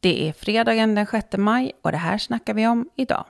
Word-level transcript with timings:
Det 0.00 0.28
är 0.28 0.32
fredagen 0.32 0.94
den 0.94 1.06
6 1.06 1.26
maj 1.36 1.72
och 1.82 1.92
det 1.92 1.98
här 1.98 2.18
snackar 2.18 2.54
vi 2.54 2.66
om 2.66 2.88
idag. 2.96 3.24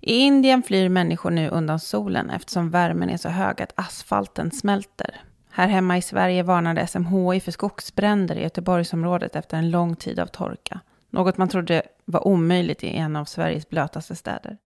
I 0.00 0.16
Indien 0.16 0.62
flyr 0.62 0.88
människor 0.88 1.30
nu 1.30 1.48
undan 1.48 1.80
solen 1.80 2.30
eftersom 2.30 2.70
värmen 2.70 3.10
är 3.10 3.16
så 3.16 3.28
hög 3.28 3.62
att 3.62 3.72
asfalten 3.74 4.50
smälter. 4.50 5.20
Här 5.50 5.68
hemma 5.68 5.98
i 5.98 6.02
Sverige 6.02 6.42
varnade 6.42 6.86
SMHI 6.86 7.40
för 7.40 7.52
skogsbränder 7.52 8.36
i 8.36 8.42
Göteborgsområdet 8.42 9.36
efter 9.36 9.56
en 9.56 9.70
lång 9.70 9.96
tid 9.96 10.18
av 10.18 10.26
torka. 10.26 10.80
Något 11.10 11.38
man 11.38 11.48
trodde 11.48 11.82
var 12.04 12.26
omöjligt 12.26 12.84
i 12.84 12.88
en 12.96 13.16
av 13.16 13.24
Sveriges 13.24 13.68
blötaste 13.68 14.16
städer. 14.16 14.58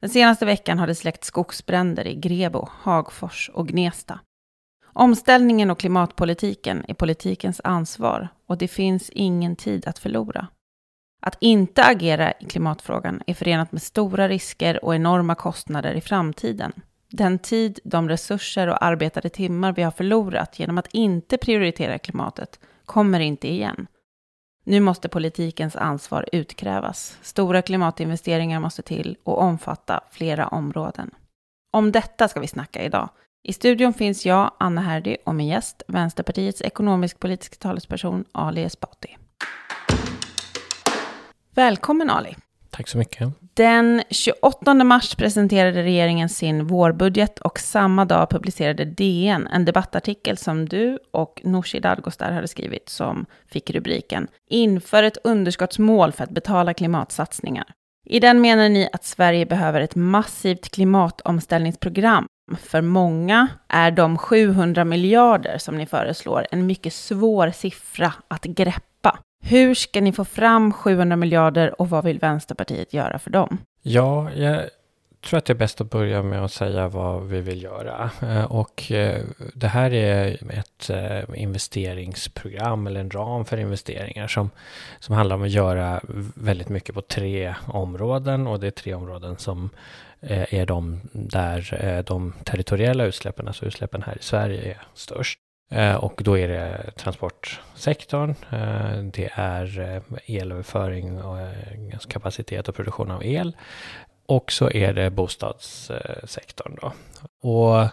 Den 0.00 0.10
senaste 0.10 0.46
veckan 0.46 0.78
har 0.78 0.86
det 0.86 0.94
släckt 0.94 1.24
skogsbränder 1.24 2.06
i 2.06 2.14
Grebo, 2.14 2.68
Hagfors 2.72 3.50
och 3.54 3.68
Gnesta. 3.68 4.20
Omställningen 4.92 5.70
och 5.70 5.78
klimatpolitiken 5.78 6.84
är 6.88 6.94
politikens 6.94 7.60
ansvar 7.64 8.28
och 8.46 8.58
det 8.58 8.68
finns 8.68 9.10
ingen 9.10 9.56
tid 9.56 9.86
att 9.86 9.98
förlora. 9.98 10.46
Att 11.22 11.36
inte 11.40 11.84
agera 11.84 12.32
i 12.32 12.44
klimatfrågan 12.44 13.22
är 13.26 13.34
förenat 13.34 13.72
med 13.72 13.82
stora 13.82 14.28
risker 14.28 14.84
och 14.84 14.94
enorma 14.94 15.34
kostnader 15.34 15.94
i 15.94 16.00
framtiden. 16.00 16.72
Den 17.10 17.38
tid, 17.38 17.80
de 17.84 18.08
resurser 18.08 18.66
och 18.68 18.84
arbetade 18.84 19.28
timmar 19.28 19.72
vi 19.72 19.82
har 19.82 19.90
förlorat 19.90 20.58
genom 20.58 20.78
att 20.78 20.88
inte 20.92 21.38
prioritera 21.38 21.98
klimatet 21.98 22.60
kommer 22.84 23.20
inte 23.20 23.48
igen. 23.48 23.86
Nu 24.64 24.80
måste 24.80 25.08
politikens 25.08 25.76
ansvar 25.76 26.28
utkrävas. 26.32 27.18
Stora 27.22 27.62
klimatinvesteringar 27.62 28.60
måste 28.60 28.82
till 28.82 29.16
och 29.24 29.38
omfatta 29.38 30.00
flera 30.10 30.48
områden. 30.48 31.10
Om 31.72 31.92
detta 31.92 32.28
ska 32.28 32.40
vi 32.40 32.46
snacka 32.46 32.82
idag. 32.82 33.08
I 33.42 33.52
studion 33.52 33.94
finns 33.94 34.26
jag, 34.26 34.50
Anna 34.58 34.80
Herdy, 34.80 35.16
och 35.24 35.34
min 35.34 35.46
gäst, 35.46 35.82
Vänsterpartiets 35.88 36.62
ekonomisk-politiska 36.62 37.56
talesperson 37.56 38.24
Ali 38.32 38.62
Esbati. 38.62 39.16
Välkommen 41.54 42.10
Ali. 42.10 42.36
Tack 42.70 42.88
så 42.88 42.98
mycket. 42.98 43.28
Den 43.54 44.02
28 44.10 44.74
mars 44.74 45.14
presenterade 45.14 45.82
regeringen 45.82 46.28
sin 46.28 46.66
vårbudget 46.66 47.38
och 47.38 47.58
samma 47.58 48.04
dag 48.04 48.30
publicerade 48.30 48.84
DN 48.84 49.46
en 49.46 49.64
debattartikel 49.64 50.36
som 50.36 50.68
du 50.68 50.98
och 51.12 51.40
Nooshi 51.44 51.80
Dadgostar 51.80 52.32
hade 52.32 52.48
skrivit 52.48 52.88
som 52.88 53.26
fick 53.46 53.70
rubriken 53.70 54.28
Inför 54.50 55.02
ett 55.02 55.18
underskottsmål 55.24 56.12
för 56.12 56.24
att 56.24 56.30
betala 56.30 56.74
klimatsatsningar. 56.74 57.64
I 58.06 58.20
den 58.20 58.40
menar 58.40 58.68
ni 58.68 58.88
att 58.92 59.04
Sverige 59.04 59.46
behöver 59.46 59.80
ett 59.80 59.96
massivt 59.96 60.70
klimatomställningsprogram. 60.70 62.26
För 62.58 62.80
många 62.80 63.48
är 63.68 63.90
de 63.90 64.18
700 64.18 64.84
miljarder 64.84 65.58
som 65.58 65.76
ni 65.76 65.86
föreslår 65.86 66.46
en 66.50 66.66
mycket 66.66 66.92
svår 66.92 67.50
siffra 67.50 68.12
att 68.28 68.44
greppa. 68.44 68.89
Hur 69.40 69.74
ska 69.74 70.00
ni 70.00 70.12
få 70.12 70.24
fram 70.24 70.72
700 70.72 71.16
miljarder 71.16 71.80
och 71.80 71.90
vad 71.90 72.04
vill 72.04 72.18
Vänsterpartiet 72.18 72.94
göra 72.94 73.18
för 73.18 73.30
dem? 73.30 73.58
Ja, 73.82 74.32
jag 74.32 74.64
tror 75.20 75.38
att 75.38 75.44
det 75.44 75.52
är 75.52 75.54
bäst 75.54 75.80
att 75.80 75.90
börja 75.90 76.22
med 76.22 76.44
att 76.44 76.52
säga 76.52 76.88
vad 76.88 77.26
vi 77.26 77.40
vill 77.40 77.62
göra. 77.62 78.10
Eh, 78.22 78.44
och 78.44 78.92
eh, 78.92 79.24
det 79.54 79.68
här 79.68 79.94
är 79.94 80.38
ett 80.58 80.90
eh, 80.90 81.42
investeringsprogram 81.42 82.86
eller 82.86 83.00
en 83.00 83.10
ram 83.10 83.44
för 83.44 83.56
investeringar 83.56 84.28
som, 84.28 84.50
som 85.00 85.14
handlar 85.14 85.36
om 85.36 85.42
att 85.42 85.50
göra 85.50 86.00
väldigt 86.34 86.68
mycket 86.68 86.94
på 86.94 87.02
tre 87.02 87.54
områden. 87.66 88.46
Och 88.46 88.60
det 88.60 88.66
är 88.66 88.70
tre 88.70 88.94
områden 88.94 89.36
som 89.38 89.70
är 90.22 90.66
de 90.66 91.00
där 91.12 92.02
de 92.06 92.32
territoriella 92.44 93.04
utsläppen, 93.04 93.48
alltså 93.48 93.66
utsläppen 93.66 94.02
här 94.02 94.18
i 94.20 94.22
Sverige, 94.22 94.70
är 94.70 94.78
störst. 94.94 95.38
Eh, 95.70 95.94
och 95.94 96.20
då 96.24 96.38
är 96.38 96.48
det 96.48 96.90
transportsektorn, 96.96 98.30
eh, 98.30 99.02
det 99.02 99.30
är 99.32 99.80
eh, 99.80 100.36
elöverföring 100.36 101.22
och 101.22 101.38
kapacitet 102.08 102.68
och 102.68 102.74
produktion 102.74 103.10
av 103.10 103.24
el. 103.24 103.56
Och 104.26 104.52
så 104.52 104.70
är 104.70 104.92
det 104.92 105.10
bostadssektorn. 105.10 106.76
Då. 106.82 106.92
Och 107.48 107.88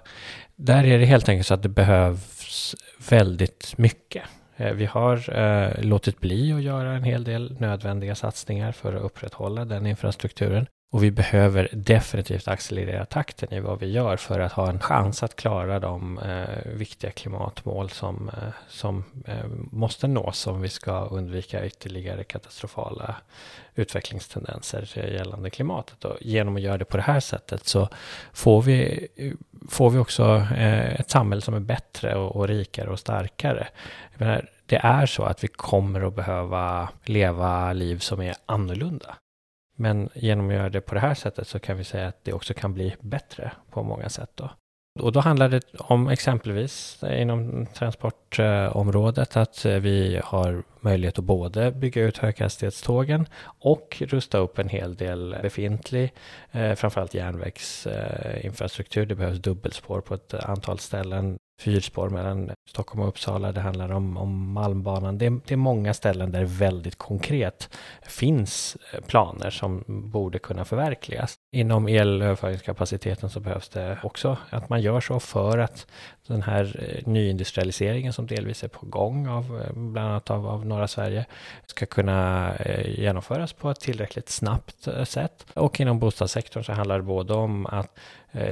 där 0.55 0.83
är 0.83 0.99
det 0.99 1.05
helt 1.05 1.29
enkelt 1.29 1.47
så 1.47 1.53
att 1.53 1.63
det 1.63 1.69
behövs 1.69 2.75
väldigt 3.09 3.77
mycket. 3.77 4.23
Vi 4.73 4.85
har 4.85 5.81
låtit 5.81 6.19
bli 6.19 6.53
att 6.53 6.61
göra 6.61 6.93
en 6.93 7.03
hel 7.03 7.23
del 7.23 7.55
nödvändiga 7.59 8.15
satsningar 8.15 8.71
för 8.71 8.93
att 8.93 9.01
upprätthålla 9.01 9.65
den 9.65 9.85
infrastrukturen. 9.85 10.67
Och 10.89 11.03
vi 11.03 11.11
behöver 11.11 11.69
definitivt 11.73 12.47
accelerera 12.47 13.05
takten 13.05 13.53
i 13.53 13.59
vad 13.59 13.79
vi 13.79 13.91
gör 13.91 14.17
för 14.17 14.39
att 14.39 14.51
ha 14.51 14.69
en 14.69 14.79
chans 14.79 15.23
att 15.23 15.35
klara 15.35 15.79
de 15.79 16.19
eh, 16.19 16.71
viktiga 16.73 17.11
klimatmål 17.11 17.89
som, 17.89 18.29
eh, 18.29 18.49
som 18.67 19.03
eh, 19.25 19.45
måste 19.71 20.07
nås 20.07 20.47
om 20.47 20.61
vi 20.61 20.69
ska 20.69 21.05
undvika 21.05 21.65
ytterligare 21.65 22.23
katastrofala 22.23 23.15
utvecklingstendenser 23.75 24.91
eh, 24.95 25.13
gällande 25.13 25.49
klimatet. 25.49 26.05
Och 26.05 26.17
genom 26.21 26.55
att 26.55 26.61
göra 26.61 26.77
det 26.77 26.85
på 26.85 26.97
det 26.97 27.03
här 27.03 27.19
sättet 27.19 27.67
så 27.67 27.89
får 28.33 28.61
vi, 28.61 29.07
får 29.69 29.89
vi 29.89 29.99
också 29.99 30.47
eh, 30.55 30.99
ett 30.99 31.09
samhälle 31.09 31.41
som 31.41 31.53
är 31.53 31.59
bättre 31.59 32.15
och, 32.15 32.35
och 32.35 32.47
rikare 32.47 32.89
och 32.89 32.99
starkare. 32.99 33.67
Menar, 34.15 34.49
det 34.65 34.77
är 34.77 35.05
så 35.05 35.23
att 35.23 35.43
vi 35.43 35.47
kommer 35.47 36.01
att 36.07 36.15
behöva 36.15 36.89
leva 37.05 37.73
liv 37.73 37.99
som 37.99 38.21
är 38.21 38.35
annorlunda. 38.45 39.17
Men 39.79 40.09
genom 40.13 40.47
att 40.47 40.53
göra 40.53 40.69
det 40.69 40.81
på 40.81 40.93
det 40.93 40.99
här 40.99 41.13
sättet 41.13 41.47
så 41.47 41.59
kan 41.59 41.77
vi 41.77 41.83
säga 41.83 42.07
att 42.07 42.23
det 42.23 42.33
också 42.33 42.53
kan 42.53 42.73
bli 42.73 42.95
bättre 42.99 43.51
på 43.69 43.83
många 43.83 44.09
sätt. 44.09 44.31
Då. 44.35 44.49
Och 44.99 45.11
då 45.11 45.19
handlar 45.19 45.49
det 45.49 45.61
om 45.77 46.07
exempelvis 46.07 47.03
inom 47.11 47.65
transportområdet 47.65 49.37
att 49.37 49.65
vi 49.65 50.21
har 50.23 50.63
möjlighet 50.79 51.19
att 51.19 51.25
både 51.25 51.71
bygga 51.71 52.03
ut 52.03 52.17
höghastighetstågen 52.17 53.27
och 53.59 54.03
rusta 54.07 54.37
upp 54.37 54.59
en 54.59 54.69
hel 54.69 54.95
del 54.95 55.35
befintlig, 55.41 56.13
eh, 56.51 56.73
framförallt 56.73 57.13
järnvägsinfrastruktur. 57.13 59.05
Det 59.05 59.15
behövs 59.15 59.39
dubbelspår 59.39 60.01
på 60.01 60.13
ett 60.13 60.33
antal 60.33 60.79
ställen 60.79 61.37
fyrspår 61.59 62.09
mellan 62.09 62.51
Stockholm 62.69 63.01
och 63.01 63.07
Uppsala. 63.07 63.51
Det 63.51 63.61
handlar 63.61 63.91
om, 63.91 64.17
om 64.17 64.51
Malmbanan. 64.51 65.17
Det 65.17 65.25
är, 65.25 65.39
det 65.45 65.53
är 65.53 65.57
många 65.57 65.93
ställen 65.93 66.31
där 66.31 66.39
det 66.39 66.45
väldigt 66.45 66.95
konkret 66.95 67.69
finns 68.01 68.77
eh, 68.93 69.01
planer 69.01 69.49
som 69.49 69.83
borde 69.87 70.39
kunna 70.39 70.65
förverkligas. 70.65 71.35
Inom 71.51 71.87
elöverföringskapaciteten 71.87 73.29
så 73.29 73.39
behövs 73.39 73.69
det 73.69 73.99
också 74.03 74.37
att 74.49 74.69
man 74.69 74.81
gör 74.81 75.01
så 75.01 75.19
för 75.19 75.57
att 75.57 75.87
den 76.27 76.41
här 76.41 76.75
eh, 76.79 77.07
nyindustrialiseringen 77.07 78.13
som 78.13 78.27
delvis 78.27 78.63
är 78.63 78.67
på 78.67 78.85
gång 78.85 79.27
av 79.27 79.61
eh, 79.61 79.73
bland 79.73 80.09
annat 80.09 80.29
av, 80.29 80.47
av 80.47 80.65
norra 80.65 80.87
Sverige 80.87 81.25
ska 81.65 81.85
kunna 81.85 82.53
genomföras 82.85 83.53
på 83.53 83.69
ett 83.69 83.79
tillräckligt 83.79 84.29
snabbt 84.29 84.87
sätt. 85.03 85.45
Och 85.53 85.79
inom 85.79 85.99
bostadssektorn 85.99 86.63
så 86.63 86.73
handlar 86.73 86.97
det 86.97 87.03
både 87.03 87.33
om 87.33 87.65
att 87.65 87.99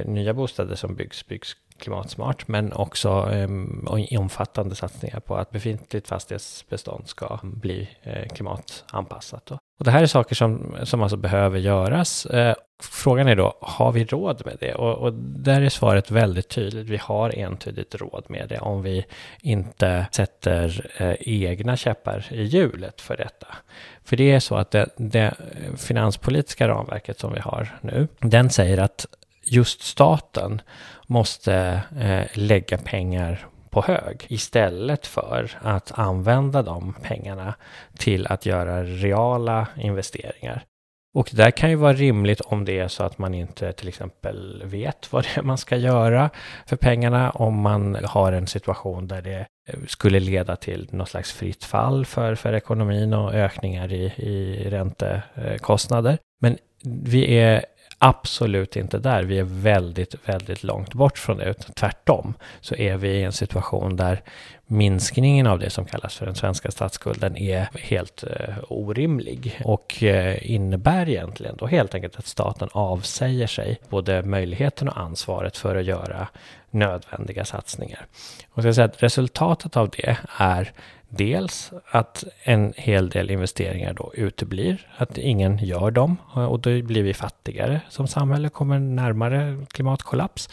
nya 0.04 0.34
bostäder 0.34 0.74
som 0.74 0.94
byggs 0.94 1.26
byggs 1.26 1.56
klimatsmart, 1.78 2.48
men 2.48 2.72
också 2.72 3.30
eh, 3.32 4.18
omfattande 4.18 4.74
satsningar 4.74 5.20
på 5.20 5.36
att 5.36 5.50
befintligt 5.50 6.08
fastighetsbestånd 6.08 7.08
ska 7.08 7.38
bli 7.42 7.88
eh, 8.02 8.28
klimatanpassat. 8.28 9.46
Då. 9.46 9.58
Och 9.78 9.84
det 9.84 9.90
här 9.90 10.02
är 10.02 10.06
saker 10.06 10.34
som, 10.34 10.76
som 10.82 11.02
alltså 11.02 11.16
behöver 11.16 11.58
göras. 11.58 12.26
Eh, 12.26 12.54
frågan 12.82 13.28
är 13.28 13.36
då, 13.36 13.58
har 13.60 13.92
vi 13.92 14.04
råd 14.04 14.42
med 14.44 14.56
det? 14.60 14.74
Och, 14.74 14.94
och, 14.94 15.12
där 15.14 15.62
är 15.62 15.68
svaret 15.68 16.10
väldigt 16.10 16.48
tydligt. 16.48 16.86
Vi 16.86 16.96
har 16.96 17.38
entydigt 17.38 17.94
råd 17.94 18.24
med 18.28 18.48
det 18.48 18.58
om 18.58 18.82
vi 18.82 19.04
inte 19.40 20.06
sätter 20.12 20.90
eh, 20.96 21.14
egna 21.20 21.76
käppar 21.76 22.26
i 22.30 22.42
hjulet 22.42 23.00
för 23.00 23.16
detta. 23.16 23.46
För 24.04 24.16
det 24.16 24.32
är 24.32 24.40
så 24.40 24.54
att 24.54 24.70
det, 24.70 24.88
det 24.96 25.34
finanspolitiska 25.76 26.68
ramverket 26.68 27.18
som 27.18 27.32
vi 27.32 27.40
har 27.40 27.78
nu, 27.80 28.08
den 28.18 28.50
säger 28.50 28.78
att 28.78 29.06
just 29.46 29.82
staten 29.82 30.62
måste 31.06 31.82
eh, 32.00 32.38
lägga 32.38 32.78
pengar 32.78 33.46
på 33.70 33.82
hög 33.82 34.26
istället 34.28 35.06
för 35.06 35.50
att 35.60 35.98
använda 35.98 36.62
de 36.62 36.94
pengarna 37.02 37.54
till 37.98 38.26
att 38.26 38.46
göra 38.46 38.84
reala 38.84 39.66
investeringar. 39.76 40.64
Och 41.14 41.28
det 41.30 41.36
där 41.36 41.50
kan 41.50 41.70
ju 41.70 41.76
vara 41.76 41.92
rimligt 41.92 42.40
om 42.40 42.64
det 42.64 42.78
är 42.78 42.88
så 42.88 43.02
att 43.04 43.18
man 43.18 43.34
inte 43.34 43.72
till 43.72 43.88
exempel 43.88 44.62
vet 44.64 45.12
vad 45.12 45.24
det 45.24 45.40
är 45.40 45.42
man 45.42 45.58
ska 45.58 45.76
göra 45.76 46.30
för 46.66 46.76
pengarna. 46.76 47.30
Om 47.30 47.60
man 47.60 47.98
har 48.04 48.32
en 48.32 48.46
situation 48.46 49.08
där 49.08 49.22
det 49.22 49.46
skulle 49.86 50.20
leda 50.20 50.56
till 50.56 50.88
något 50.90 51.08
slags 51.08 51.32
fritt 51.32 51.64
fall 51.64 52.06
för, 52.06 52.34
för 52.34 52.52
ekonomin 52.52 53.12
och 53.12 53.34
ökningar 53.34 53.92
i, 53.92 54.04
i 54.16 54.66
räntekostnader. 54.70 56.18
Men 56.40 56.58
vi 56.84 57.38
är 57.38 57.64
absolut 57.98 58.76
inte 58.76 58.98
där. 58.98 59.22
Vi 59.22 59.38
är 59.38 59.44
väldigt, 59.44 60.14
väldigt 60.24 60.62
långt 60.62 60.94
bort 60.94 61.18
från 61.18 61.36
det. 61.36 61.54
Tvärtom 61.54 62.34
så 62.60 62.74
är 62.74 62.96
vi 62.96 63.08
i 63.08 63.22
en 63.22 63.32
situation 63.32 63.96
där 63.96 64.22
minskningen 64.66 65.46
av 65.46 65.58
det 65.58 65.70
som 65.70 65.84
kallas 65.84 66.16
för 66.16 66.26
den 66.26 66.34
svenska 66.34 66.70
statsskulden 66.70 67.36
är 67.36 67.68
helt 67.74 68.24
eh, 68.24 68.54
orimlig 68.68 69.60
och 69.64 70.02
eh, 70.02 70.50
innebär 70.50 71.08
egentligen 71.08 71.56
då 71.56 71.66
helt 71.66 71.94
enkelt 71.94 72.16
att 72.16 72.26
staten 72.26 72.68
avsäger 72.72 73.46
sig 73.46 73.80
både 73.88 74.22
möjligheten 74.22 74.88
och 74.88 75.00
ansvaret 75.00 75.56
för 75.56 75.76
att 75.76 75.84
göra 75.84 76.28
nödvändiga 76.70 77.44
satsningar. 77.44 78.06
Och 78.50 78.62
så 78.62 78.74
säga 78.74 78.84
att 78.84 79.02
resultatet 79.02 79.76
av 79.76 79.90
det 79.90 80.16
är 80.36 80.72
Dels 81.08 81.72
att 81.90 82.24
en 82.42 82.72
hel 82.76 83.08
del 83.08 83.30
investeringar 83.30 83.92
då 83.92 84.12
uteblir, 84.14 84.88
att 84.96 85.18
ingen 85.18 85.58
gör 85.58 85.90
dem 85.90 86.16
och 86.32 86.60
då 86.60 86.82
blir 86.82 87.02
vi 87.02 87.14
fattigare 87.14 87.80
som 87.88 88.06
samhälle, 88.06 88.48
kommer 88.48 88.78
närmare 88.78 89.66
klimatkollaps. 89.70 90.48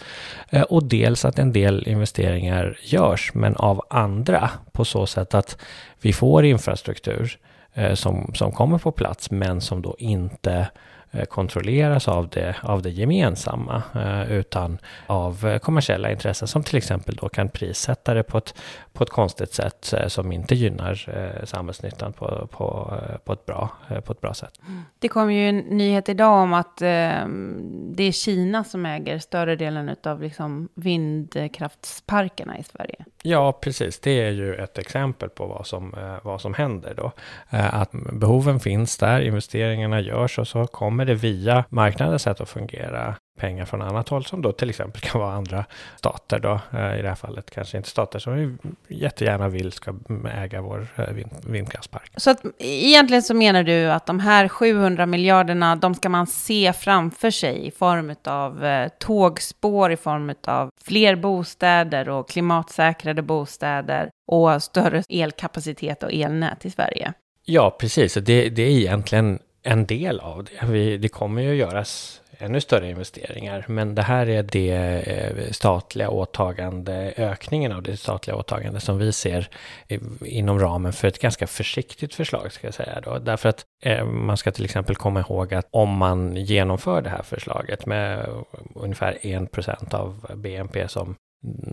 Eh, 0.50 0.62
och 0.62 0.84
dels 0.84 1.26
att 1.26 1.40
en 1.40 1.54
del 1.54 1.88
investeringar 1.88 2.78
görs, 2.84 3.34
men 3.34 3.56
av 3.56 3.86
andra 3.90 4.50
på 4.72 4.86
så 4.86 5.06
sätt 5.06 5.34
att 5.34 5.58
vi 6.02 6.14
får 6.14 6.46
infrastruktur 6.46 7.38
eh, 7.74 7.94
som, 7.94 8.32
som 8.36 8.52
kommer 8.52 8.78
på 8.78 8.92
plats, 8.92 9.32
men 9.32 9.62
som 9.62 9.82
då 9.82 9.96
inte 10.00 10.68
Eh, 11.16 11.26
kontrolleras 11.26 12.08
av 12.08 12.30
det, 12.30 12.56
av 12.62 12.82
det 12.82 12.90
gemensamma 12.90 13.84
eh, 13.96 14.32
utan 14.32 14.78
av 15.08 15.46
eh, 15.46 15.60
kommersiella 15.60 16.12
intressen 16.12 16.48
som 16.48 16.64
till 16.64 16.78
exempel 16.78 17.16
då 17.16 17.30
kan 17.30 17.50
prissätta 17.50 18.14
det 18.14 18.24
på 18.24 18.38
ett, 18.38 18.56
på 18.94 19.04
ett 19.04 19.10
konstigt 19.10 19.54
sätt 19.54 19.94
som 20.08 20.32
inte 20.32 20.56
gynnar 20.56 21.46
samhällsnyttan 21.46 22.14
på, 22.14 22.48
på, 22.52 22.94
på, 23.26 23.34
ett, 23.34 23.46
bra, 23.46 23.70
på 24.06 24.12
ett 24.12 24.22
bra 24.22 24.34
sätt. 24.34 24.62
Mm. 24.68 24.82
Det 25.00 25.08
kom 25.08 25.34
ju 25.34 25.50
en 25.50 25.58
nyhet 25.58 26.10
idag 26.10 26.44
om 26.44 26.54
att 26.54 26.82
ehm, 26.82 27.94
det 27.96 28.04
är 28.04 28.12
Kina 28.12 28.64
som 28.64 28.86
äger 28.86 29.20
större 29.20 29.56
delen 29.56 29.96
av 30.04 30.22
liksom 30.22 30.70
vindkraftsparkerna 30.76 32.58
i 32.58 32.64
Sverige. 32.64 33.06
Ja, 33.26 33.52
precis. 33.52 34.00
Det 34.00 34.22
är 34.22 34.32
ju 34.32 34.56
ett 34.56 34.78
exempel 34.78 35.30
på 35.30 35.46
vad 35.46 35.68
som, 35.68 35.94
eh, 35.94 36.16
vad 36.24 36.42
som 36.42 36.54
händer 36.54 36.94
då. 36.98 37.12
Eh, 37.50 37.74
att 37.76 37.92
behoven 37.92 38.60
finns 38.60 38.98
där, 38.98 39.22
investeringarna 39.22 40.02
görs 40.02 40.40
och 40.40 40.48
så 40.48 40.68
kommer 40.68 41.06
det 41.06 41.14
via 41.14 41.66
marknadens 41.70 42.22
sätt 42.22 42.42
att 42.42 42.50
fungera 42.50 43.16
pengar 43.36 43.66
från 43.66 43.82
annat 43.82 44.10
håll 44.10 44.26
som 44.26 44.42
då 44.42 44.52
till 44.52 44.70
exempel 44.70 45.02
kan 45.02 45.22
vara 45.22 45.34
andra 45.34 45.66
stater 45.96 46.40
då 46.40 46.60
eh, 46.72 47.00
i 47.00 47.02
det 47.02 47.08
här 47.08 47.16
fallet 47.16 47.52
kanske 47.52 47.78
inte 47.78 47.90
stater 47.90 48.20
som 48.20 48.36
vi 48.36 48.58
jättegärna 48.96 49.50
vill 49.50 49.72
ska 49.72 49.96
äga 50.34 50.62
vår 50.62 50.88
eh, 50.96 51.26
vindkraftspark. 51.46 52.12
Så 52.18 52.32
att 52.32 52.42
egentligen 52.60 53.24
så 53.24 53.34
menar 53.34 53.64
du 53.64 53.92
att 53.92 54.06
de 54.06 54.20
här 54.20 54.48
700 54.48 55.06
miljarderna 55.06 55.76
de 55.76 55.96
ska 55.96 56.10
man 56.10 56.28
se 56.28 56.74
framför 56.74 57.32
sig 57.32 57.68
i 57.68 57.72
form 57.72 58.16
av 58.24 58.66
eh, 58.66 58.90
tågspår, 59.00 59.92
i 59.92 59.98
form 59.98 60.34
av 60.48 60.70
fler 60.84 61.16
bostäder 61.16 62.10
och 62.10 62.30
klimatsäkrade 62.30 63.22
bostäder 63.22 64.10
och 64.28 64.64
större 64.64 65.04
elkapacitet 65.10 66.04
och 66.04 66.14
elnät 66.14 66.66
i 66.66 66.70
Sverige? 66.70 67.14
Ja, 67.46 67.76
precis. 67.80 68.14
Det, 68.14 68.50
det 68.50 68.62
är 68.62 68.70
egentligen 68.70 69.40
en 69.64 69.86
del 69.86 70.20
av 70.20 70.44
det. 70.44 70.66
Vi, 70.66 70.98
det 70.98 71.10
kommer 71.10 71.42
ju 71.42 71.52
att 71.52 71.56
göras 71.56 72.22
ännu 72.38 72.62
större 72.62 72.90
investeringar, 72.90 73.66
men 73.68 73.96
det 73.96 74.02
här 74.02 74.30
är 74.30 74.44
det 74.44 74.72
eh, 74.72 75.52
statliga 75.52 76.10
åtagande, 76.10 77.14
ökningen 77.18 77.72
av 77.72 77.84
det 77.84 77.98
statliga 77.98 78.36
åtagande 78.36 78.80
som 78.80 78.98
vi 78.98 79.12
ser 79.12 79.50
eh, 79.88 80.02
inom 80.26 80.60
ramen 80.60 80.94
för 80.94 81.08
ett 81.08 81.20
ganska 81.20 81.48
försiktigt 81.48 82.14
förslag, 82.14 82.52
ska 82.52 82.68
jag 82.68 82.74
säga 82.74 83.02
då. 83.02 83.20
Därför 83.20 83.50
att 83.50 83.66
eh, 83.84 84.06
man 84.06 84.38
ska 84.38 84.52
till 84.52 84.66
exempel 84.66 84.96
komma 84.96 85.20
ihåg 85.20 85.54
att 85.54 85.68
om 85.72 85.98
man 85.98 86.36
genomför 86.36 87.02
det 87.02 87.10
här 87.10 87.24
förslaget 87.24 87.86
med 87.86 88.30
ungefär 88.76 89.18
1 89.22 89.94
av 89.94 90.32
BNP 90.36 90.88
som 90.88 91.16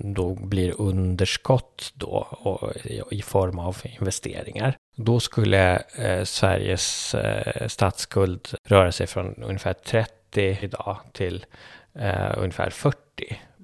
då 0.05 0.35
blir 0.35 0.81
underskott 0.81 1.93
då 1.95 2.27
och, 2.31 2.73
i 3.11 3.23
form 3.23 3.59
av 3.59 3.77
investeringar. 4.01 4.77
Då 4.97 5.21
skulle 5.21 5.83
eh, 5.99 6.25
Sveriges 6.25 7.15
eh, 7.15 7.69
statsskuld 7.69 8.49
röra 8.69 8.93
sig 8.93 9.07
från 9.07 9.35
ungefär 9.43 9.73
30 9.73 10.20
idag 10.39 10.97
till 11.13 11.47
eh, 11.95 12.33
ungefär 12.37 12.71
40 12.71 12.97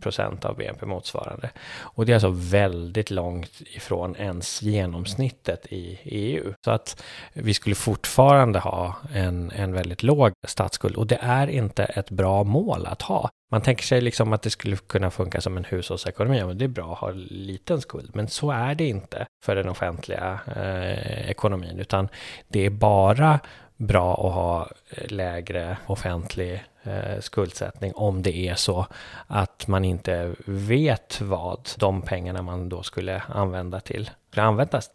procent 0.00 0.44
av 0.44 0.56
BNP 0.56 0.86
motsvarande. 0.86 1.50
Och 1.80 2.06
det 2.06 2.12
är 2.12 2.14
alltså 2.14 2.30
väldigt 2.30 3.10
långt 3.10 3.60
ifrån 3.60 4.16
ens 4.16 4.62
genomsnittet 4.62 5.66
i 5.70 5.98
EU. 6.04 6.52
Så 6.64 6.70
att 6.70 7.02
vi 7.32 7.54
skulle 7.54 7.74
fortfarande 7.74 8.58
ha 8.58 8.94
en, 9.14 9.50
en 9.50 9.72
väldigt 9.72 10.02
låg 10.02 10.32
statsskuld 10.46 10.96
och 10.96 11.06
det 11.06 11.18
är 11.22 11.46
inte 11.46 11.84
ett 11.84 12.10
bra 12.10 12.44
mål 12.44 12.86
att 12.86 13.02
ha. 13.02 13.30
Man 13.52 13.60
tänker 13.60 13.84
sig 13.84 14.00
liksom 14.00 14.32
att 14.32 14.42
det 14.42 14.50
skulle 14.50 14.76
kunna 14.76 15.10
funka 15.10 15.40
som 15.40 15.56
en 15.56 15.64
hushållsekonomi, 15.64 16.44
men 16.44 16.58
det 16.58 16.64
är 16.64 16.68
bra 16.68 16.92
att 16.92 16.98
ha 16.98 17.10
liten 17.30 17.80
skuld. 17.80 18.10
Men 18.14 18.28
så 18.28 18.50
är 18.50 18.74
det 18.74 18.88
inte 18.88 19.26
för 19.44 19.56
den 19.56 19.68
offentliga 19.68 20.40
eh, 20.56 21.30
ekonomin, 21.30 21.78
utan 21.78 22.08
det 22.48 22.66
är 22.66 22.70
bara 22.70 23.40
bra 23.76 24.12
att 24.12 24.34
ha 24.34 24.68
eh, 24.90 25.10
lägre 25.10 25.76
offentlig 25.86 26.64
eh, 26.82 27.20
skuldsättning 27.20 27.92
om 27.94 28.22
det 28.22 28.36
är 28.36 28.54
så 28.54 28.86
att 29.26 29.66
man 29.66 29.84
inte 29.84 30.34
vet 30.46 31.20
vad 31.20 31.68
de 31.78 32.02
pengarna 32.02 32.42
man 32.42 32.68
då 32.68 32.82
skulle 32.82 33.22
använda 33.28 33.80
till 33.80 34.10
skulle 34.30 34.46
användas 34.46 34.90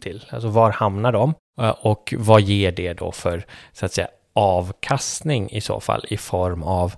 till. 0.00 0.24
Alltså 0.30 0.48
var 0.48 0.70
hamnar 0.70 1.12
de? 1.12 1.34
Eh, 1.60 1.70
och 1.70 2.14
vad 2.18 2.40
ger 2.40 2.72
det 2.72 2.92
då 2.92 3.12
för 3.12 3.46
så 3.72 3.86
att 3.86 3.92
säga 3.92 4.08
avkastning 4.32 5.50
i 5.50 5.60
så 5.60 5.80
fall 5.80 6.04
i 6.08 6.16
form 6.16 6.62
av 6.62 6.94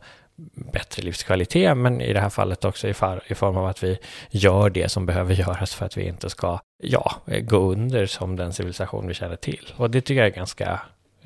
bättre 0.72 1.02
livskvalitet, 1.02 1.76
men 1.76 2.00
i 2.00 2.12
det 2.12 2.20
här 2.20 2.30
fallet 2.30 2.64
också 2.64 2.88
i, 2.88 2.94
far, 2.94 3.22
i 3.26 3.34
form 3.34 3.56
av 3.56 3.66
att 3.66 3.82
vi 3.82 3.98
gör 4.30 4.70
det 4.70 4.88
som 4.88 5.06
behöver 5.06 5.34
göras 5.34 5.74
för 5.74 5.86
att 5.86 5.96
vi 5.96 6.08
inte 6.08 6.30
ska, 6.30 6.58
ja, 6.82 7.14
gå 7.26 7.72
under 7.72 8.06
som 8.06 8.36
den 8.36 8.52
civilisation 8.52 9.08
vi 9.08 9.14
känner 9.14 9.36
till. 9.36 9.72
Och 9.76 9.90
det 9.90 10.00
tycker 10.00 10.20
jag 10.20 10.26
är 10.26 10.36
ganska 10.36 10.80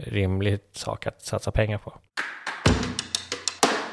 rimligt 0.06 0.76
sak 0.76 1.06
att 1.06 1.23
satsa 1.23 1.50
pengar 1.50 1.79
på. 1.79 1.93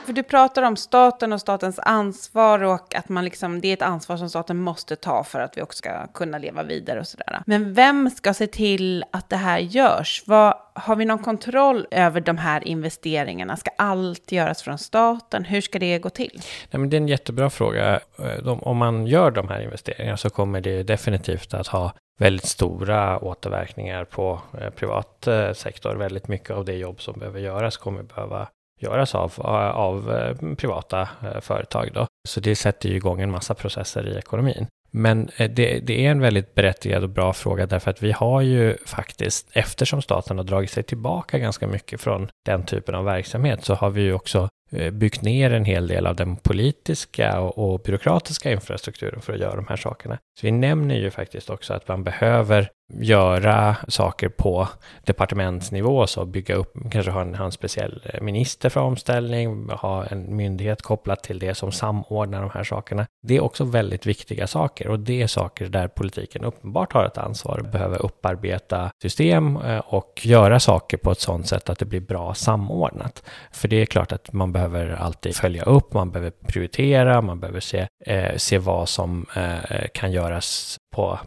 För 0.08 0.14
du 0.14 0.24
pratar 0.24 0.64
om 0.64 0.76
staten 0.76 1.34
och 1.34 1.42
statens 1.42 1.80
ansvar 1.80 2.64
och 2.64 2.96
att 2.96 3.10
man 3.10 3.26
liksom, 3.26 3.62
det 3.62 3.68
är 3.68 3.74
ett 3.74 3.82
ansvar 3.82 4.18
som 4.18 4.30
staten 4.30 4.58
måste 4.58 4.96
ta 4.96 5.24
för 5.24 5.40
att 5.40 5.58
vi 5.58 5.62
också 5.62 5.78
ska 5.78 6.08
kunna 6.08 6.38
leva 6.38 6.64
vidare 6.64 7.00
och 7.00 7.08
sådär. 7.08 7.42
Men 7.46 7.74
vem 7.74 8.10
ska 8.10 8.34
se 8.34 8.48
till 8.48 9.04
att 9.12 9.30
det 9.30 9.36
här 9.36 9.60
görs? 9.60 10.24
Vad, 10.26 10.54
har 10.74 10.96
vi 10.96 11.06
någon 11.06 11.20
kontroll 11.20 11.88
över 11.92 12.22
de 12.22 12.38
här 12.38 12.68
investeringarna? 12.68 13.58
Ska 13.58 13.72
allt 13.78 14.32
göras 14.32 14.62
från 14.62 14.78
staten? 14.78 15.46
Hur 15.46 15.62
ska 15.62 15.80
det 15.80 16.00
gå 16.00 16.10
till? 16.10 16.42
Nej, 16.72 16.80
men 16.80 16.90
det 16.90 16.98
är 16.98 17.02
en 17.02 17.08
jättebra 17.08 17.50
fråga. 17.50 18.00
De, 18.44 18.64
om 18.64 18.78
man 18.78 19.08
gör 19.08 19.32
de 19.32 19.48
här 19.48 19.62
investeringarna 19.62 20.18
så 20.18 20.30
kommer 20.30 20.62
det 20.62 20.84
definitivt 20.84 21.54
att 21.54 21.68
ha 21.68 21.94
väldigt 22.18 22.46
stora 22.46 23.20
återverkningar 23.20 24.06
på 24.06 24.42
eh, 24.62 24.70
privat 24.70 25.28
eh, 25.28 25.54
sektor. 25.54 25.96
Väldigt 25.96 26.28
mycket 26.28 26.52
av 26.52 26.66
det 26.66 26.74
jobb 26.74 27.02
som 27.02 27.20
behöver 27.20 27.40
göras 27.40 27.78
kommer 27.78 28.04
behöva 28.04 28.48
göras 28.80 29.16
av, 29.16 29.34
av 29.42 30.12
eh, 30.16 30.56
privata 30.56 31.10
företag. 31.42 31.90
Då. 31.94 32.08
Så 32.28 32.40
det 32.40 32.56
sätter 32.56 32.90
ju 32.90 32.96
igång 32.96 33.22
en 33.22 33.32
massa 33.32 33.54
processer 33.54 34.08
i 34.08 34.18
ekonomin. 34.18 34.68
Men 34.92 35.30
eh, 35.38 35.50
det, 35.50 35.80
det, 35.80 36.06
är 36.06 36.12
en 36.12 36.20
väldigt 36.20 36.56
berättigad 36.56 37.04
och 37.04 37.10
bra 37.10 37.34
fråga 37.34 37.66
därför 37.66 37.92
att 37.92 38.04
vi 38.04 38.12
har 38.12 38.42
ju 38.42 38.78
faktiskt, 38.86 39.50
eftersom 39.54 40.02
staten 40.02 40.38
har 40.38 40.46
dragit 40.46 40.72
sig 40.72 40.84
tillbaka 40.84 41.40
ganska 41.40 41.68
mycket 41.68 42.02
från 42.02 42.28
den 42.46 42.66
typen 42.66 42.96
av 42.96 43.06
verksamhet, 43.06 43.66
så 43.66 43.74
har 43.74 43.90
vi 43.90 44.02
ju 44.02 44.14
också 44.14 44.50
eh, 44.72 44.92
byggt 44.92 45.22
ner 45.22 45.54
en 45.54 45.66
hel 45.66 45.88
del 45.88 46.08
av 46.08 46.16
den 46.16 46.36
politiska 46.36 47.40
och, 47.40 47.74
och 47.74 47.80
byråkratiska 47.80 48.52
infrastrukturen 48.52 49.22
för 49.22 49.34
att 49.34 49.40
göra 49.40 49.56
de 49.56 49.68
här 49.70 49.76
sakerna. 49.76 50.18
Så 50.40 50.48
vi 50.48 50.52
nämner 50.52 50.96
ju 50.96 51.12
faktiskt 51.12 51.50
också 51.50 51.74
att 51.74 51.88
man 51.88 52.04
behöver 52.04 52.70
göra 52.94 53.76
saker 53.88 54.30
på 54.30 54.68
departementsnivå, 55.04 56.08
så 56.08 56.26
bygga 56.26 56.56
upp, 56.56 56.78
kanske 56.92 57.12
ha 57.12 57.22
en, 57.22 57.36
ha 57.36 57.46
en 57.46 57.52
speciell 57.52 58.02
eh, 58.06 58.22
minister 58.22 58.70
för 58.70 58.80
omställning, 58.80 59.70
ha 59.70 60.06
en 60.06 60.36
myndighet 60.36 60.82
kopplat 60.82 61.24
till 61.24 61.40
det 61.40 61.56
som 61.56 61.72
samordnar 61.72 62.42
de 62.42 62.50
här 62.54 62.64
sakerna. 62.64 63.06
Det 63.28 63.38
är 63.38 63.44
också 63.44 63.64
väldigt 63.64 64.06
viktiga 64.06 64.48
saker 64.48 64.88
och 64.88 65.00
det 65.00 65.22
är 65.22 65.28
saker 65.28 65.66
där 65.66 65.88
politiken 65.88 66.44
uppenbart 66.44 66.94
har 66.94 67.06
ett 67.06 67.18
ansvar, 67.18 67.70
behöver 67.72 68.06
upparbeta 68.06 68.92
system 69.02 69.58
eh, 69.58 69.80
och 69.80 70.22
göra 70.24 70.60
saker 70.60 70.98
på 70.98 71.12
ett 71.12 71.20
sådant 71.20 71.48
sätt 71.48 71.70
att 71.70 71.80
det 71.80 71.86
blir 71.86 72.02
bra 72.02 72.34
samordnat. 72.34 73.24
För 73.52 73.68
det 73.68 73.82
är 73.82 73.86
klart 73.86 74.12
att 74.12 74.34
man 74.34 74.52
behöver 74.52 74.90
alltid 74.90 75.36
följa 75.36 75.64
upp, 75.64 75.94
man 75.94 76.12
behöver 76.12 76.32
prioritera, 76.48 77.22
man 77.22 77.40
behöver 77.40 77.60
se, 77.60 77.88
eh, 78.06 78.36
se 78.36 78.58
vad 78.58 78.90
som 78.90 79.26
eh, 79.36 79.88
kan 79.94 80.12
göras 80.12 80.78
på, 80.98 81.20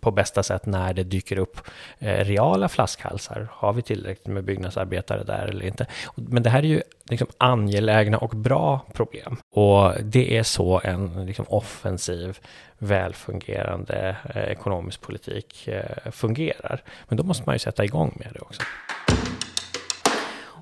på 0.00 0.10
bästa 0.10 0.42
sätt 0.42 0.66
när 0.66 0.94
det 0.94 1.04
dyker 1.04 1.38
upp 1.38 1.60
eh, 1.98 2.24
reala 2.24 2.68
flaskhalsar. 2.68 3.48
Har 3.50 3.72
vi 3.72 3.82
tillräckligt 3.82 4.26
med 4.26 4.44
byggnadsarbetare 4.44 5.24
där 5.24 5.46
eller 5.46 5.66
inte? 5.66 5.86
Men 6.14 6.42
det 6.42 6.50
här 6.50 6.58
är 6.58 6.66
ju 6.66 6.82
liksom 7.10 7.28
angelägna 7.38 8.18
och 8.18 8.30
bra 8.30 8.80
problem. 8.92 9.36
Och 9.54 9.92
det 10.02 10.38
är 10.38 10.42
så 10.42 10.80
en 10.84 11.26
liksom 11.26 11.44
offensiv, 11.48 12.38
välfungerande 12.78 14.16
eh, 14.34 14.42
ekonomisk 14.42 15.00
politik 15.00 15.68
eh, 15.68 16.10
fungerar. 16.10 16.82
Men 17.08 17.16
då 17.16 17.24
måste 17.24 17.42
man 17.46 17.54
ju 17.54 17.58
sätta 17.58 17.84
igång 17.84 18.16
med 18.18 18.28
det 18.34 18.40
också. 18.40 18.62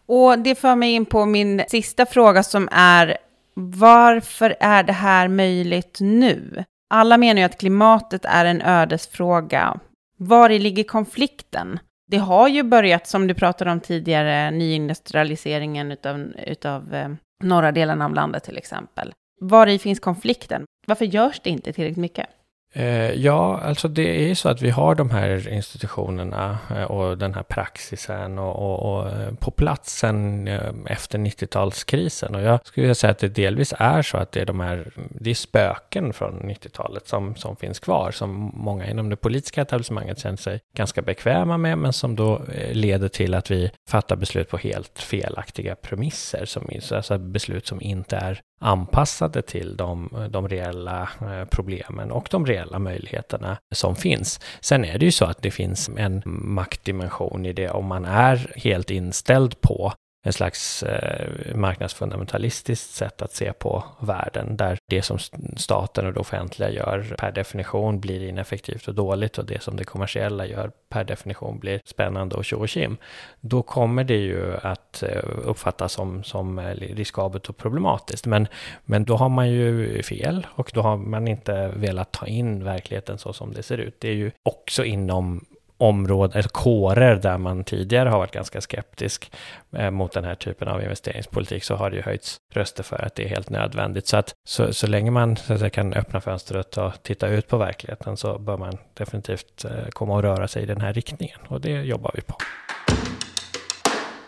Och 0.06 0.38
det 0.38 0.54
för 0.54 0.76
mig 0.76 0.92
in 0.92 1.06
på 1.06 1.26
min 1.26 1.62
sista 1.68 2.06
fråga 2.06 2.42
som 2.42 2.68
är 2.72 3.16
varför 3.54 4.56
är 4.60 4.82
det 4.82 4.92
här 4.92 5.28
möjligt 5.28 5.98
nu? 6.00 6.64
Alla 6.94 7.18
menar 7.18 7.40
ju 7.40 7.46
att 7.46 7.58
klimatet 7.58 8.24
är 8.24 8.44
en 8.44 8.62
ödesfråga. 8.62 9.80
Var 10.16 10.50
i 10.50 10.58
ligger 10.58 10.84
konflikten? 10.84 11.78
Det 12.10 12.16
har 12.16 12.48
ju 12.48 12.62
börjat, 12.62 13.06
som 13.06 13.26
du 13.26 13.34
pratade 13.34 13.70
om 13.70 13.80
tidigare, 13.80 14.50
nyindustrialiseringen 14.50 15.92
utav, 15.92 16.32
utav 16.46 16.94
eh, 16.94 17.08
norra 17.44 17.72
delen 17.72 18.02
av 18.02 18.14
landet 18.14 18.44
till 18.44 18.56
exempel. 18.58 19.12
Var 19.40 19.66
i 19.66 19.78
finns 19.78 20.00
konflikten? 20.00 20.64
Varför 20.86 21.04
görs 21.04 21.40
det 21.44 21.50
inte 21.50 21.72
tillräckligt 21.72 21.98
mycket? 21.98 22.26
Eh, 22.74 23.12
ja, 23.12 23.60
alltså 23.60 23.88
det 23.88 24.22
är 24.22 24.28
ju 24.28 24.34
så 24.34 24.48
att 24.48 24.62
vi 24.62 24.70
har 24.70 24.94
de 24.94 25.10
här 25.10 25.48
institutionerna 25.48 26.58
eh, 26.76 26.82
och 26.82 27.18
den 27.18 27.34
här 27.34 27.42
praxisen 27.42 28.38
och, 28.38 28.56
och, 28.56 28.92
och 28.92 29.10
eh, 29.10 29.34
på 29.34 29.50
platsen 29.50 30.48
efter 30.86 31.18
90-talskrisen. 31.18 32.34
Och 32.34 32.42
jag 32.42 32.66
skulle 32.66 32.94
säga 32.94 33.10
att 33.10 33.18
det 33.18 33.28
delvis 33.28 33.74
är 33.78 34.02
så 34.02 34.16
att 34.16 34.32
det 34.32 34.40
är 34.40 34.46
de 34.46 34.60
här, 34.60 34.92
det 35.10 35.30
är 35.30 35.34
spöken 35.34 36.12
från 36.12 36.42
90-talet 36.42 37.08
som, 37.08 37.36
som 37.36 37.56
finns 37.56 37.78
kvar, 37.78 38.10
som 38.10 38.52
många 38.54 38.90
inom 38.90 39.08
det 39.08 39.16
politiska 39.16 39.62
etablissemanget 39.62 40.18
känner 40.18 40.36
sig 40.36 40.60
ganska 40.76 41.02
bekväma 41.02 41.58
med, 41.58 41.78
men 41.78 41.92
som 41.92 42.16
då 42.16 42.42
leder 42.72 43.08
till 43.08 43.34
att 43.34 43.50
vi 43.50 43.70
fattar 43.88 44.16
beslut 44.16 44.48
på 44.50 44.56
helt 44.56 44.98
felaktiga 44.98 45.74
premisser, 45.74 46.44
som, 46.44 46.70
alltså 46.92 47.18
beslut 47.18 47.66
som 47.66 47.82
inte 47.82 48.16
är 48.16 48.40
anpassade 48.62 49.42
till 49.42 49.76
de, 49.76 50.08
de 50.30 50.48
reella 50.48 51.02
eh, 51.02 51.44
problemen 51.50 52.10
och 52.10 52.28
de 52.30 52.46
reella 52.46 52.78
möjligheterna 52.78 53.56
som 53.74 53.96
finns. 53.96 54.40
Sen 54.60 54.84
är 54.84 54.98
det 54.98 55.04
ju 55.04 55.12
så 55.12 55.24
att 55.24 55.42
det 55.42 55.50
finns 55.50 55.90
en 55.96 56.22
maktdimension 56.24 57.46
i 57.46 57.52
det 57.52 57.70
om 57.70 57.86
man 57.86 58.04
är 58.04 58.52
helt 58.56 58.90
inställd 58.90 59.60
på 59.60 59.92
en 60.24 60.32
slags 60.32 60.82
eh, 60.82 61.56
marknadsfundamentalistiskt 61.56 62.94
sätt 62.94 63.22
att 63.22 63.32
se 63.32 63.52
på 63.52 63.84
världen, 64.00 64.56
där 64.56 64.78
det 64.90 65.02
som 65.02 65.18
staten 65.56 66.06
och 66.06 66.12
det 66.12 66.20
offentliga 66.20 66.70
gör 66.70 67.14
per 67.18 67.32
definition 67.32 68.00
blir 68.00 68.28
ineffektivt 68.28 68.88
och 68.88 68.94
dåligt 68.94 69.38
och 69.38 69.44
det 69.44 69.62
som 69.62 69.76
det 69.76 69.84
kommersiella 69.84 70.46
gör 70.46 70.70
per 70.88 71.04
definition 71.04 71.58
blir 71.58 71.80
spännande 71.84 72.36
och 72.36 72.44
tjo 72.44 72.56
och 72.56 72.68
kim. 72.68 72.96
Då 73.40 73.62
kommer 73.62 74.04
det 74.04 74.16
ju 74.16 74.56
att 74.56 75.02
eh, 75.02 75.22
uppfattas 75.44 75.92
som, 75.92 76.24
som 76.24 76.58
eh, 76.58 76.74
riskabelt 76.74 77.48
och 77.48 77.56
problematiskt. 77.56 78.26
Men, 78.26 78.46
men 78.84 79.04
då 79.04 79.16
har 79.16 79.28
man 79.28 79.50
ju 79.50 80.02
fel 80.02 80.46
och 80.54 80.70
då 80.74 80.80
har 80.82 80.96
man 80.96 81.28
inte 81.28 81.68
velat 81.68 82.12
ta 82.12 82.26
in 82.26 82.64
verkligheten 82.64 83.18
så 83.18 83.32
som 83.32 83.52
det 83.52 83.62
ser 83.62 83.78
ut. 83.78 84.00
Det 84.00 84.08
är 84.08 84.14
ju 84.14 84.30
också 84.42 84.84
inom 84.84 85.44
områden, 85.82 86.38
eller 86.38 86.48
kårer 86.48 87.16
där 87.16 87.38
man 87.38 87.64
tidigare 87.64 88.08
har 88.08 88.18
varit 88.18 88.32
ganska 88.32 88.60
skeptisk 88.60 89.32
eh, 89.76 89.90
mot 89.90 90.12
den 90.12 90.24
här 90.24 90.34
typen 90.34 90.68
av 90.68 90.82
investeringspolitik 90.82 91.64
så 91.64 91.74
har 91.74 91.90
det 91.90 91.96
ju 91.96 92.02
höjts 92.02 92.36
röster 92.54 92.82
för 92.82 93.04
att 93.04 93.14
det 93.14 93.24
är 93.24 93.28
helt 93.28 93.50
nödvändigt. 93.50 94.06
Så 94.06 94.16
att 94.16 94.34
så, 94.44 94.72
så 94.72 94.86
länge 94.86 95.10
man 95.10 95.36
så 95.36 95.52
att 95.52 95.58
säga, 95.58 95.70
kan 95.70 95.94
öppna 95.94 96.20
fönstret 96.20 96.76
och 96.76 96.92
titta 97.02 97.28
ut 97.28 97.48
på 97.48 97.56
verkligheten 97.56 98.16
så 98.16 98.38
bör 98.38 98.56
man 98.56 98.78
definitivt 98.94 99.64
eh, 99.64 99.88
komma 99.90 100.14
och 100.14 100.22
röra 100.22 100.48
sig 100.48 100.62
i 100.62 100.66
den 100.66 100.80
här 100.80 100.92
riktningen 100.92 101.38
och 101.48 101.60
det 101.60 101.70
jobbar 101.70 102.10
vi 102.14 102.22
på. 102.22 102.36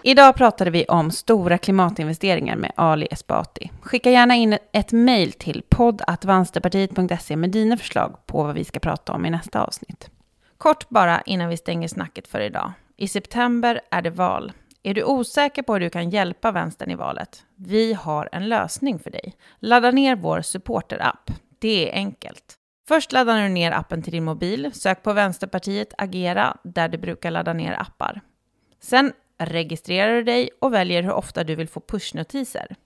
Idag 0.06 0.36
pratade 0.36 0.70
vi 0.70 0.84
om 0.84 1.10
stora 1.10 1.58
klimatinvesteringar 1.58 2.56
med 2.56 2.72
Ali 2.76 3.08
Esbati. 3.10 3.70
Skicka 3.82 4.10
gärna 4.10 4.34
in 4.34 4.58
ett 4.72 4.92
mejl 4.92 5.32
till 5.32 5.62
poddatvansterpartiet.se 5.68 7.36
med 7.36 7.50
dina 7.50 7.76
förslag 7.76 8.16
på 8.26 8.42
vad 8.42 8.54
vi 8.54 8.64
ska 8.64 8.80
prata 8.80 9.12
om 9.12 9.26
i 9.26 9.30
nästa 9.30 9.62
avsnitt. 9.62 10.10
Kort 10.64 10.88
bara 10.88 11.20
innan 11.20 11.48
vi 11.48 11.56
stänger 11.56 11.88
snacket 11.88 12.28
för 12.28 12.40
idag. 12.40 12.72
I 12.96 13.08
september 13.08 13.80
är 13.90 14.02
det 14.02 14.10
val. 14.10 14.52
Är 14.82 14.94
du 14.94 15.04
osäker 15.04 15.62
på 15.62 15.72
hur 15.72 15.80
du 15.80 15.90
kan 15.90 16.10
hjälpa 16.10 16.52
vänstern 16.52 16.90
i 16.90 16.94
valet? 16.94 17.44
Vi 17.56 17.92
har 17.92 18.28
en 18.32 18.48
lösning 18.48 18.98
för 18.98 19.10
dig. 19.10 19.36
Ladda 19.58 19.90
ner 19.90 20.16
vår 20.16 20.42
supporterapp. 20.42 21.30
Det 21.58 21.90
är 21.90 21.94
enkelt. 21.94 22.54
Först 22.88 23.12
laddar 23.12 23.42
du 23.42 23.48
ner 23.48 23.72
appen 23.72 24.02
till 24.02 24.12
din 24.12 24.24
mobil, 24.24 24.70
sök 24.74 25.02
på 25.02 25.12
Vänsterpartiet 25.12 25.94
Agera 25.98 26.56
där 26.62 26.88
du 26.88 26.98
brukar 26.98 27.30
ladda 27.30 27.52
ner 27.52 27.80
appar. 27.80 28.20
Sen 28.80 29.12
registrerar 29.38 30.14
du 30.14 30.22
dig 30.22 30.50
och 30.60 30.74
väljer 30.74 31.02
hur 31.02 31.12
ofta 31.12 31.44
du 31.44 31.54
vill 31.54 31.68
få 31.68 31.80
pushnotiser. 31.80 32.76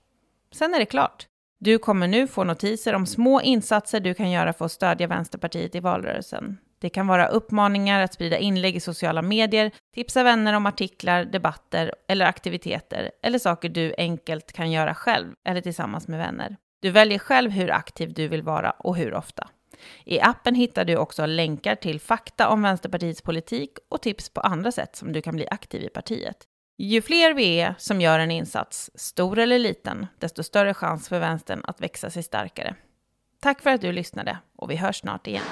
Sen 0.53 0.75
är 0.75 0.79
det 0.79 0.87
klart. 0.87 1.27
Du 1.59 1.79
kommer 1.79 2.09
nu 2.09 2.27
få 2.27 2.45
notiser 2.45 2.95
om 2.95 3.07
små 3.07 3.41
insatser 3.41 4.01
du 4.01 4.15
kan 4.15 4.31
göra 4.31 4.53
för 4.53 4.65
att 4.65 4.73
stödja 4.73 5.07
Vänsterpartiet 5.07 5.75
i 5.75 5.81
valrörelsen. 5.81 6.59
Det 6.79 6.89
kan 6.89 7.07
vara 7.07 7.27
uppmaningar 7.27 8.03
att 8.03 8.15
sprida 8.15 8.39
inlägg 8.39 8.77
i 8.77 8.81
sociala 8.81 9.23
medier, 9.23 9.71
tipsa 9.95 10.23
vänner 10.23 10.53
om 10.53 10.67
artiklar, 10.67 11.25
debatter 11.25 11.95
eller 12.09 12.27
aktiviteter, 12.27 13.11
eller 13.23 13.39
saker 13.39 13.69
du 13.69 13.95
enkelt 13.99 14.53
kan 14.53 14.71
göra 14.71 14.95
själv 14.95 15.33
eller 15.45 15.61
tillsammans 15.61 16.09
med 16.09 16.19
vänner. 16.19 16.57
Du 16.81 16.91
väljer 16.91 17.19
själv 17.19 17.51
hur 17.51 17.71
aktiv 17.71 18.13
du 18.15 18.29
vill 18.29 18.43
vara 18.43 18.71
och 18.71 18.97
hur 18.97 19.15
ofta. 19.15 19.49
I 20.05 20.21
appen 20.21 20.55
hittar 20.55 20.85
du 20.85 20.97
också 20.97 21.27
länkar 21.27 21.75
till 21.75 22.01
fakta 22.01 22.49
om 22.49 22.63
Vänsterpartiets 22.63 23.23
politik 23.23 23.79
och 23.89 24.03
tips 24.03 24.31
på 24.31 24.41
andra 24.41 24.73
sätt 24.73 24.97
som 24.97 25.13
du 25.13 25.23
kan 25.23 25.37
bli 25.37 25.49
aktiv 25.51 25.83
i 25.83 25.89
partiet. 25.89 26.37
Ju 26.79 27.03
fler 27.03 27.35
vi 27.35 27.61
är 27.61 27.75
som 27.79 28.01
gör 28.01 28.19
en 28.19 28.31
insats, 28.31 28.91
stor 28.95 29.39
eller 29.39 29.59
liten, 29.59 30.07
desto 30.19 30.43
större 30.43 30.75
chans 30.75 31.09
för 31.09 31.19
vänstern 31.19 31.61
att 31.65 31.81
växa 31.81 32.11
sig 32.11 32.23
starkare. 32.23 32.75
Tack 33.41 33.63
för 33.63 33.71
att 33.71 33.81
du 33.81 33.93
lyssnade 33.93 34.39
och 34.57 34.71
vi 34.71 34.77
hörs 34.77 35.01
snart 35.01 35.27
igen. 35.27 35.45